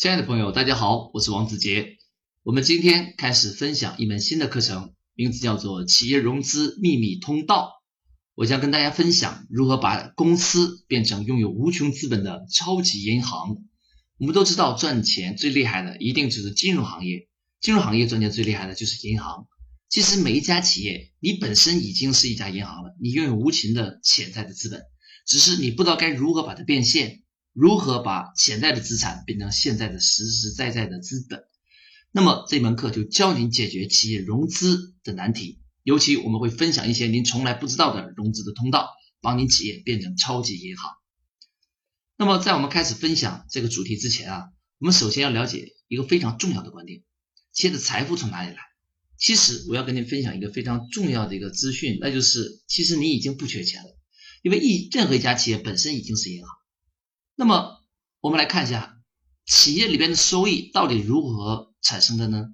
[0.00, 1.98] 亲爱的朋友，大家好，我是王子杰。
[2.42, 7.66] 我们今天开始分享一门新的课程，名字叫做《企业融资秘密通道》。
[8.34, 13.58] 我将跟大家分享如何把公司变成拥有无穷资本的超级银行。
[14.16, 17.28] 我们都知道，赚钱最厉害的一定就是金融行业，
[17.60, 19.48] 金融行业赚钱最厉害的就是银行。
[19.90, 24.80] 其实每一家企业，你本身已经是一家银行了，你拥有无穷的潜在的资本，
[25.26, 27.20] 只是你不知道该如何把它变现。
[27.52, 31.42] 如何把潜在的资产变成现在的实实在在的资本？
[32.12, 40.90] 那么这门课就教您解决企业融资的难题，尤其我们会分享一些您从来不知道的融资的通道，帮您企业变成超级银行。
[42.16, 44.44] 那么在我们开始分享这个主题之前啊，
[44.78, 47.02] 我们首先要了解一个非常重要的观点：
[47.52, 48.58] 企业的财富从哪里来？
[49.18, 53.98] 其实我要跟您分享一个非常重要的一个资讯，那就是其实你已经不缺钱了，
[54.42, 56.48] 因为一任何一家企业本身已经是银行。
[57.40, 57.82] 那么
[58.20, 59.00] 我们来看一下
[59.46, 62.48] 企业里边的收益到底如何产生的呢？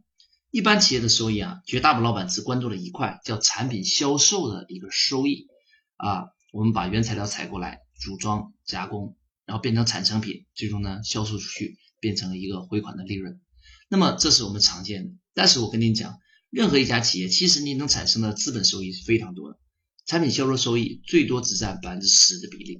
[0.52, 5.48] 一般企业的收益啊，绝大部分老板只关注了一块，叫产品销售的一个收益
[5.96, 6.26] 啊。
[6.52, 13.40] 我们把原材料采过来，组装加工，然后变成产成品，最终呢销售出去，变成了一个回款的利润。
[13.88, 15.14] 那么这是我们常见的。
[15.34, 19.58] 但是我跟您讲，任何一家企业，其实你能产生的资本收益是非常多的，
[20.06, 22.78] 产品销售收益最多只占百分之十的比例。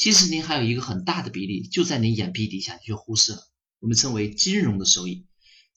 [0.00, 3.42] 其实您还有一个很大的比例就在您眼皮底下，你却忽视了。
[3.80, 5.26] 我们称为金融的收益，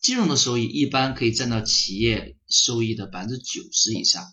[0.01, 4.23] 金融的收益一般可以占到企业收益的百分之九十以上。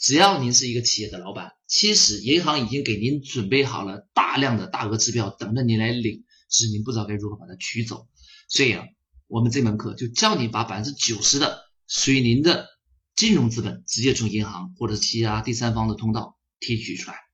[0.00, 8.08] 只要您是一个企业的老板，其实银行已经给您准备好了大量的大额支票等着您来领，只是您不知道该如何把它取走。
[8.48, 8.84] 所以啊，
[9.28, 12.66] 我们这门课就教你把百分之九十的属于您的
[13.14, 17.25] 金融资本直接从银行或者其他第三方的通道提取出来。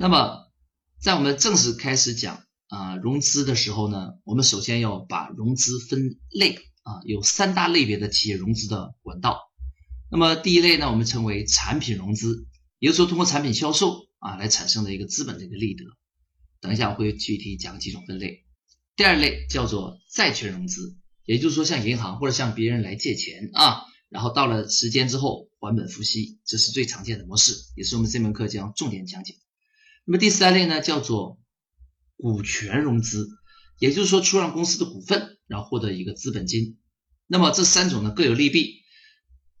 [0.00, 0.46] 那么，
[1.00, 6.54] 在我们正式开始讲啊融资的时候呢，我们首先要把融资分类
[6.84, 9.40] 啊，有三大类别的企业融资的管道。
[10.08, 12.46] 那么第一类呢，我们称为产品融资，
[12.78, 15.84] 也就是说通过产品销售啊来产生的一个资本的一个利得。
[16.60, 18.44] 等一下我会具体讲几种分类。
[18.94, 29.34] 第二类叫做债权融资，也就是说向银行或者向别人来借钱啊，然后到了时间之后还本付息，这是最常见的模式，也是我们这门课将重点讲解。
[30.10, 31.38] 那么第三类呢，叫做
[32.16, 33.28] 股权融资，
[33.78, 36.78] 也就是说出让公司的股份，然后获得一个资本金。
[37.26, 38.76] 那么这三种呢各有利弊。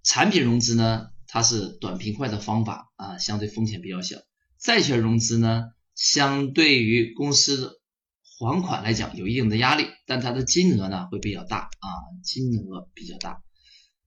[0.02, 4.16] 产品融资呢，它是短平快的方法啊，相对风险比较小。
[4.58, 5.64] 债权融资呢，
[5.94, 7.82] 相对于公司
[8.22, 11.88] 还款来讲有一定的压力，但它的金额呢会比较大啊，
[12.24, 13.42] 金额比较大，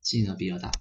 [0.01, 0.71] 金额比较大。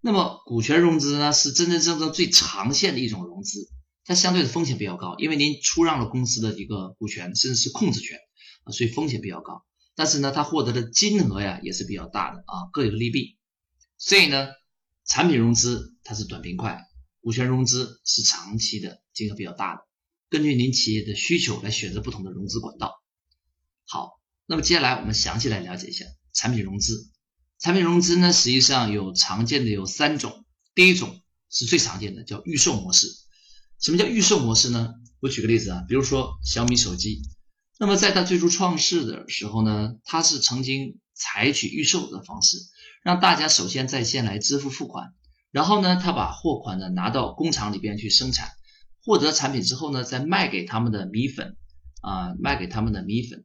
[0.00, 3.68] 那么股权融资呢，是真真正正最长线的一种融资。
[4.06, 8.18] 它相对的风险比较高，因为您出让了公司的一个股权，甚至是控制权
[8.62, 9.64] 啊，所以风险比较高。
[9.96, 13.36] 但是呢，它获得的金额呀也是比较大的啊，各有利弊。
[13.98, 14.48] 所以呢，
[15.04, 16.80] 产品融资它是短平快，
[17.20, 19.80] 股权融资是长期的，金额比较大的。
[20.28, 23.02] 根据您企业的需求来选择不同的融资管道。
[23.86, 27.10] 好，那么接下来我们详细来了解一下产品融资。
[27.58, 30.44] 产品融资呢，实际上有常见的有三种，
[30.74, 33.08] 第一种是最常见的，叫预售模式。
[33.80, 34.94] 什么叫预售模式呢？
[35.20, 37.22] 我举个例子啊，比如说小米手机，
[37.78, 42.58] 那么在它最初创世的时候呢，它是曾经采取预售的方式，
[43.02, 45.14] 让大家首先在线来支付付款，
[45.50, 48.50] 然后呢，他把货款呢拿到工厂里边去生产，
[49.02, 51.56] 获得产品之后呢，再卖给他们的米粉
[52.00, 53.44] 啊，卖给他们的米粉，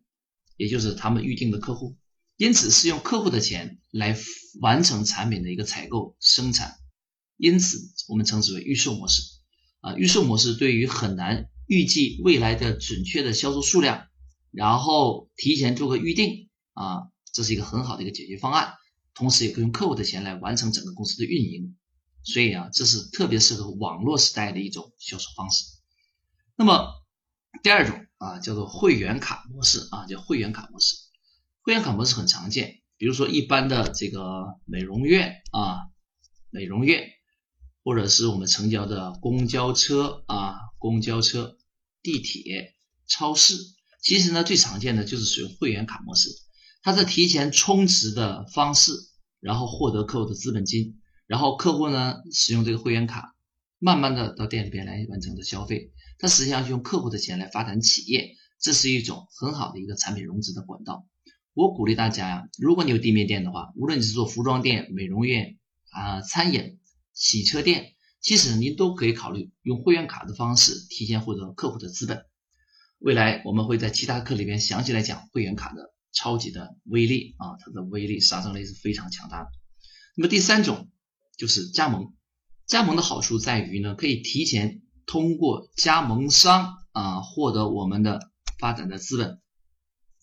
[0.55, 1.97] 也就是他们预定的客户，
[2.37, 4.17] 因此是用客户的钱来
[4.61, 6.75] 完成产品的一个采购生产，
[7.37, 7.77] 因此
[8.07, 9.23] 我们称之为预售模式。
[9.81, 14.07] 啊，预售模式对于很难预计未来的准确的销售数量，
[14.51, 18.73] 然后提前做个预定啊，这是一个很好的一个解决方案。
[19.13, 21.75] 同时也可以用客户的钱来完成整个公司的运营，
[22.23, 25.65] 所以啊，这是特别适合网络时代的一种销售方式。
[26.55, 26.87] 那么
[27.61, 30.95] 第二种啊，叫做会员卡模式啊，叫会员卡模式。
[31.61, 35.79] 会员卡模式很常见，比如说一般的这个美容院啊，
[36.49, 37.09] 美容院。
[37.83, 41.57] 或者是我们成交的公交车啊，公交车、
[42.03, 42.75] 地铁、
[43.07, 43.55] 超市，
[44.03, 46.29] 其实呢最常见的就是使用会员卡模式，
[46.83, 48.91] 它是提前充值的方式，
[49.39, 53.35] 然后获得客户的资本金，然后客户呢使用这个会员卡，
[53.79, 61.07] 慢慢的到店里边来完成的消费，它实际上是用客户的钱来发展企业，这是一种很好的一个产品融资的管道。
[61.55, 65.57] 我鼓励大家呀，如果你有地面店的话，无论你是做服装店、美容院
[65.89, 66.77] 啊、餐饮。
[67.21, 72.25] 洗车店，其实您都可以考虑用会员卡的方式提前获得客户的资本。
[72.97, 79.49] 未来我们会在其他课里边详细来讲会员卡的超级的威力啊，它的威力杀伤力是非常强大的。
[80.15, 80.89] 那么第三种
[81.37, 82.11] 就是加盟，
[82.65, 89.39] 加盟的好处在于呢，可以提前通过加盟商啊获得我们的发展的资本，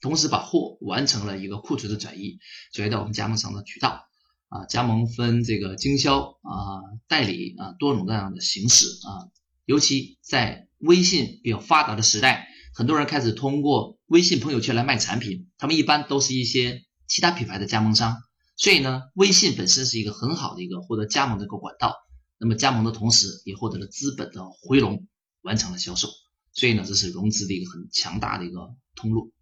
[0.00, 2.40] 同时把货完成了一个库存的转移，
[2.72, 4.07] 转移到我们加盟商的渠道
[4.48, 4.66] 啊。
[4.66, 9.28] 加盟分这个经销啊、代理啊多种多样的形式啊，
[9.64, 12.46] 尤其在微信比较发达的时代。
[12.74, 18.16] 很多人开始通过微信朋友圈来卖产品，他们一般都是一些其他品牌的加盟商，
[18.56, 21.96] 所以呢，微信本身是一个很好的一个获得加盟的一个管道。
[22.38, 25.08] 那么加盟的同时，也获得了资本的回笼，
[25.42, 26.08] 完成了销售。
[26.52, 28.60] 所以呢，这是融资的一个很强大的一个
[28.94, 29.32] 通路。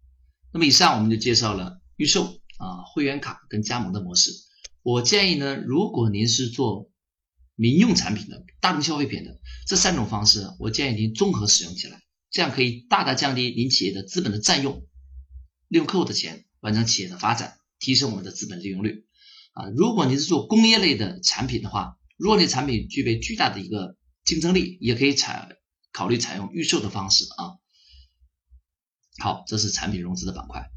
[0.51, 2.23] 那么以上我们就介绍了预售
[2.57, 4.31] 啊、会员卡跟加盟的模式。
[4.87, 6.89] 我建议呢，如果您是做
[7.55, 9.37] 民用产品的、大众消费品的
[9.67, 12.01] 这三种方式，我建议您综合使用起来。
[12.29, 14.87] 这样可以大大降低您企业的资本的占用，
[15.67, 19.05] 利用客户的钱完成企业的发展，提升我们的资本利用率。
[19.51, 25.49] 啊，如果您是做工业类的产品的话，如果你产品具备巨大的一个竞争力，也可以采
[25.91, 27.59] 考虑采用预售的方式啊。
[29.19, 30.71] 好，这是产品融资的板块。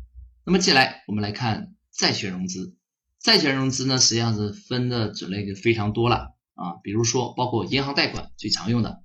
[0.44, 2.74] 那么接下来我们来看债权融资。
[3.22, 9.02] 债权融资呢，实际上是分的种类就非常多了啊，比如说包括银行贷款最常用的。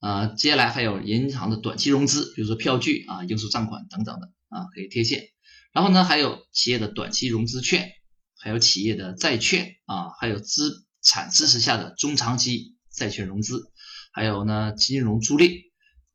[0.00, 5.24] 呃，接下来还有银行的短期融资，比如说票据啊、应收账款等等的啊，可以贴现。
[5.72, 7.90] 然后呢，还有企业的短期融资券，
[8.38, 13.70] 还有企业的债券啊，还有资产支持下的中长期债券融资，
[14.12, 15.52] 还有呢金融租赁。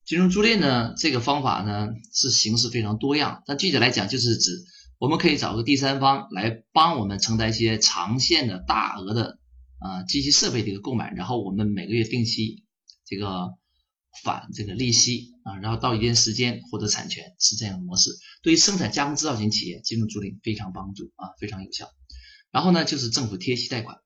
[0.04, 4.52] 金融租赁呢，这个方法呢是形式非常多样，但具体来讲就是指
[4.98, 9.40] 我们可以找个第三方来帮我们承担一些长线的大额的
[9.80, 12.64] 啊机器设备的一个购买，然后我们每个月定期
[13.06, 13.54] 这个。
[14.24, 18.12] 返这个利息啊，然后到一定时间获得产权是这样的模式。
[18.42, 21.90] 对于生产加工制造型企业，金融租赁非常帮助啊，非常有效。
[22.50, 23.98] 然后呢，就是政府贴息贷款。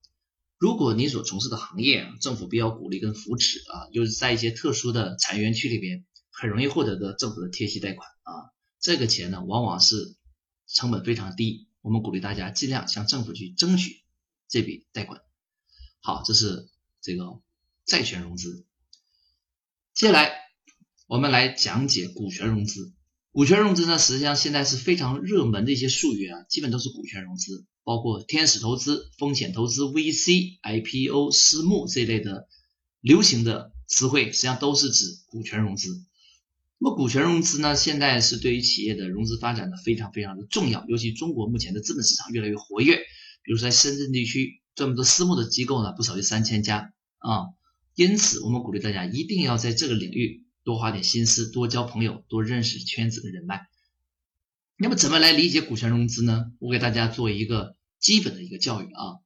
[0.58, 8.50] 如果你所从事的行业啊，政府比较鼓励跟扶持啊，就是在一些特殊的产业园区里边，很容易获得的政府的贴息贷款啊，
[8.82, 9.96] 这个钱呢，往往是
[10.74, 11.68] 成本非常低。
[11.82, 14.02] 我们鼓励大家尽量向政府去争取
[14.48, 15.22] 这笔贷款。
[16.00, 16.70] 好，这是
[17.02, 17.40] 这个
[17.86, 18.66] 债权融资。
[19.94, 20.32] 接下来，
[21.08, 22.94] 我们来讲解股权融资。
[23.32, 32.48] 股权融资呢，实际上现在是非常热门的一些术语啊，基本都是股权融资，包括天使投资、风险投资、VC、IPO、私募这类的
[33.02, 36.04] 流行的词汇，实际上都是指股权融资。
[36.82, 42.96] 那么股权融资呢，现在是对于企业的融资发展的非常非常的重要，尤其中国目前的资本市场越来越活跃，
[43.44, 47.48] 比如说在深圳地区这么多私募的机构呢，不少于三千家啊。
[47.96, 53.60] 因此，我们鼓励大家一定要在这个领域多花点心思，多交朋友，多认识圈子的人脉。
[54.78, 56.46] 那么，怎么来理解股权融资呢？
[56.60, 59.20] 我给大家做一个基本的一个教育啊。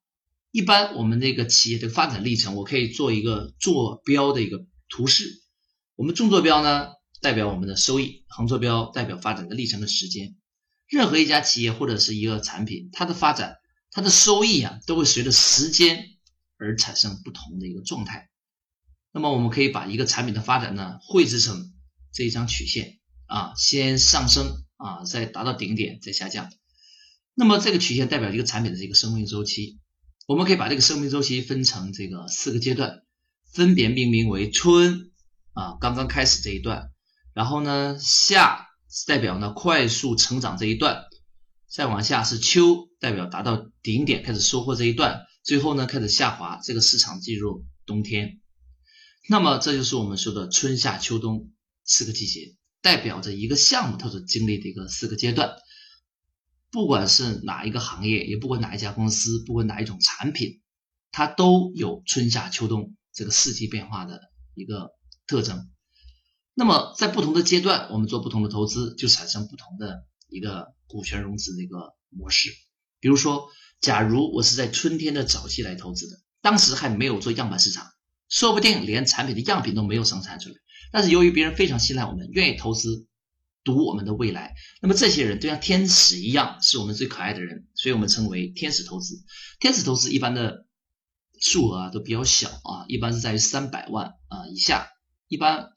[0.49, 5.43] 一般我们这个企业的发展历程，我可以做一个坐标的一个图示。
[5.95, 6.87] 我们纵坐标呢，
[7.23, 10.35] 代表我们的收益；横坐标代表发展的历程的时间。
[10.89, 13.55] 任何一家企业或者是一个产品，它的发展，
[13.91, 16.05] 它的收益啊，都会随着时间
[16.57, 18.29] 而产生不同的一个状态。
[19.13, 21.71] 那么我们可以把一个产品的发展呢绘制成
[22.11, 26.51] 这一张曲线啊，先上升啊，再达到顶点再下降。
[27.33, 29.79] 那么这个曲线代表一个产品的这个生命周期。
[30.27, 33.03] 我们可以把这个生命周期分成这个四个阶段，
[33.53, 35.11] 分别命名为春
[35.53, 36.92] 啊，刚刚开始这一段。
[37.33, 38.67] 然后呢，夏
[39.07, 41.03] 代表呢快速成长这一段，
[41.67, 48.39] 再往下是秋，代表达到顶点开始收获这一段，最后呢开始下滑，这个市场进入冬天。
[49.29, 51.51] 那么这就是我们说的春夏秋冬
[51.83, 55.55] 四个季节，代表着一个项目它所经历的一个四个阶段。
[56.69, 60.61] 不管是哪一个行业，也不管哪一家公司，不管哪一种产品，
[61.11, 64.19] 它都有春夏秋冬这个四季变化的
[64.55, 64.89] 一个
[65.27, 65.69] 特征。
[66.53, 72.51] 那么在不同的阶段，我们做不同的投资，就产生不同的一个股权融资的一个模式。
[72.99, 73.49] 比如说，
[73.81, 77.87] 假如我是在春天的早期来投资的，当时还没有做样板市场。
[78.29, 80.55] 说不定连产品的样品都没有生产出来，
[80.91, 83.05] 但是由于别人非常信赖我们，愿意投资，
[83.63, 89.23] 赌我们的未来，那么这些人就像天使一样，是我们最可爱的人，所以我们称为天使投资。
[89.59, 90.65] 天使投资一般的
[91.39, 94.87] 数额啊都比较小啊，一般是在于三百万啊以下，
[95.27, 95.67] 一般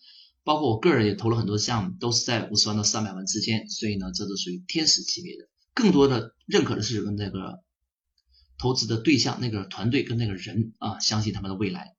[0.46, 5.48] 包括我个人也投了很多项目，都是在五十万到三百万之间，所以呢，这都属于天使级别的。
[5.74, 7.64] 更多的认可的是跟那个
[8.56, 11.96] 投资的对象、那个团队跟那个人啊，相信他们的未来。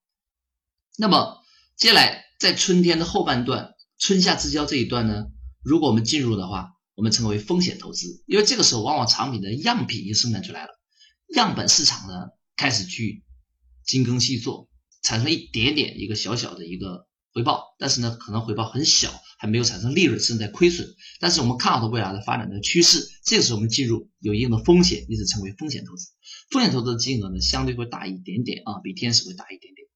[0.97, 1.43] 那么
[1.75, 5.25] 接下来在春天的后半段，春夏之交这一段呢，
[5.61, 10.69] 如果我们进入的话，我们称为风险投资，因为这个时候往往产品的样品已经生产出来了，
[11.35, 12.13] 样本市场呢
[12.55, 13.25] 开始去
[13.83, 14.69] 精耕细作，
[15.03, 20.87] 产生一点点一个小小的一个回报，但是呢可能回报很小，还没有产生利润，甚至在亏损。
[21.19, 26.07] 但是我们看好的未来的发展的趋势，这个时候我们进入有一定的风险，因此称为风险投资。
[26.49, 29.87] 风险投资的金额呢相对会大一点点啊，比天使会大一点点。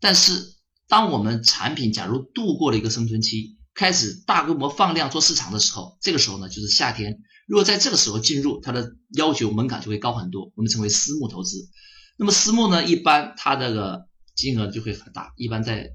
[0.00, 0.56] 但是
[0.88, 7.20] 当我们产品假如度过了一个生存期，开始大规模放量做市场的时候，这个时候呢就是夏天。
[7.46, 11.68] 如果在这个时候进入，它的要求门槛就会高很多，我们称为私募投资。
[12.16, 15.90] 那么私募呢，一般它这个金额就会很大，一般在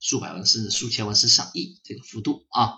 [0.00, 2.74] 数百万甚至数千万甚至上亿这个幅度啊。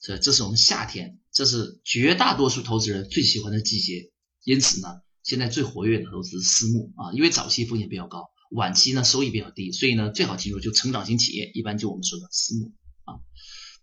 [0.00, 4.10] 这这是我们夏天，这是绝大多数投资人最喜欢的季节。
[4.42, 4.88] 因此呢，
[5.22, 12.72] 现在最活跃的投资是私募啊，因为早期风险比较高，晚期呢收益比较低，所以呢最好进入就成长型企业，一般就我们说的私募
[13.04, 13.16] 啊。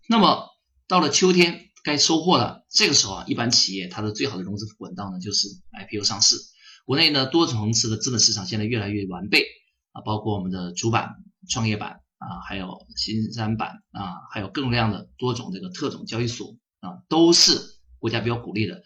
[0.08, 0.46] 那么
[0.86, 6.36] 到了秋天该收获了，这个时候啊，一般企业它的最好的融资管道呢就是 IPO 上市。
[6.84, 9.44] 国内呢多层次的资本市场现在越来越完备
[9.90, 11.16] 啊，包括我们的主板、
[11.48, 17.60] 创业板啊，还有新三板啊，还有更量的多种这个特种交易所啊，都是
[17.98, 18.82] 国家比较鼓励的。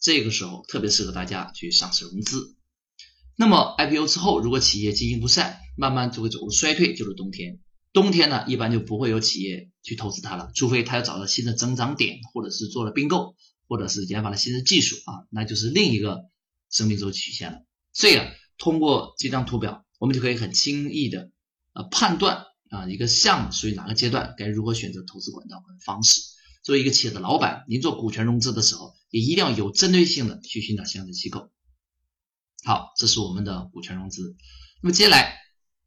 [0.00, 2.54] 这个时候特别适合大家去上市融资。
[3.36, 7.60] 那么 IPO 之后，如果企业经营不善，慢慢就会走入衰退，就是冬天。
[7.92, 13.34] 冬天呢，一般就不会有企业去投资它了，除非它要找到新的增长点，或者是做了并购，
[13.66, 16.24] 或者是研发了新的技术啊，那就是另一个
[16.70, 17.64] 生命周期曲线了。
[17.92, 21.30] 所以啊，通过这张图表，我们就可以很轻易的
[21.72, 26.22] 呃判断啊一个项目属于哪个阶段，该如何选择投资管道和方式。
[26.62, 31.50] 作为一个企业的老板，您做股权融资的时候，也一定要有针对性的去寻找相应的机构。
[32.64, 34.36] 好，这是我们的股权融资。
[34.82, 35.36] 那么接下来。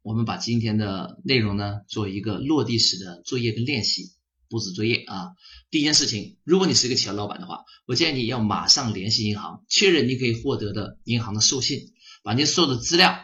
[0.04, 4.16] 我们把今天的内容呢做一个落地式的作业跟练习
[4.48, 5.28] 布置作业啊。
[5.70, 11.92] 第一件事情，如果你是一个企业老板的话，我建议你要马上联系银行，确认你可以获得的银行的授信，
[12.24, 13.22] 把你所有的资料啊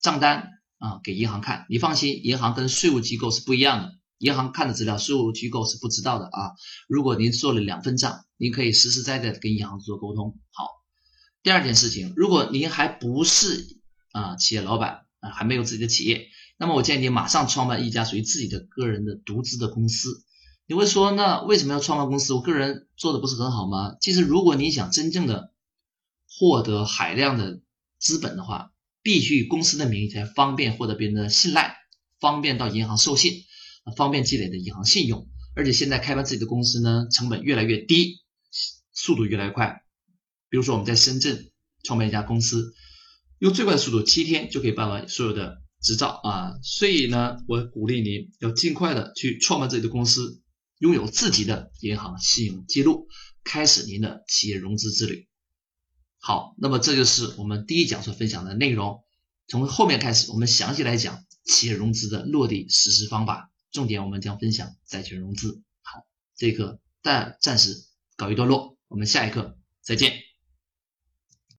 [0.00, 0.48] 账单
[0.84, 1.64] 啊给银行看。
[1.70, 6.52] 你放心，银行跟税务机构是不一样的，银行看的资料，税务机构是不知道的啊。
[6.88, 10.38] 如果您做了两份账，您可以实实在在的跟银行做沟通。
[10.52, 10.68] 好，
[11.42, 13.78] 第二件事情，如果您还不是
[14.12, 15.00] 啊企业老板。
[15.24, 20.22] 啊，还没有自己的企业，那么我建议你马上创办一家属于自己的个人的独资的公司。
[20.66, 22.34] 你会说，那为什么要创办公司？
[22.34, 23.96] 我个人做的不是很好吗？
[24.02, 25.54] 其实，如果你想真正的
[26.28, 27.62] 获得海量的
[27.98, 28.72] 资本的话，
[29.04, 31.76] 必须以公司的名义才方便获得别人的信赖，
[32.18, 33.44] 方便到银行授信，
[33.96, 35.28] 方便积累的银行信用。
[35.54, 38.16] 而且现在开办自己的公司呢，成本越来越低，
[38.92, 39.82] 速度越来越快。
[40.50, 41.52] 比如说我们在深圳
[41.84, 42.74] 创办一家公司。
[43.40, 46.52] 用最快的速度，七天就可以办完所有的执照啊！
[46.62, 50.40] 所以呢，我鼓励您要尽快的去创办自己的公司，
[50.78, 53.06] 拥有自己的银行信用记录，
[53.42, 55.28] 开始您的企业融资之旅。
[56.26, 59.04] 好，那么这就是我们第一讲所分享的内容。
[59.46, 65.60] 从后面开始，我们详细来讲企业融资的落地实施方法，重点我们将分享债权融资。
[65.82, 67.76] 好，这一课暂暂时
[68.16, 70.33] 告一段落，我们下一课再见。